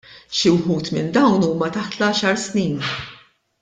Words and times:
Xi 0.37 0.53
wħud 0.53 0.89
minn 0.95 1.11
dawn 1.19 1.47
huma 1.51 1.71
taħt 1.79 2.01
l-għaxar 2.03 2.43
snin. 2.49 2.85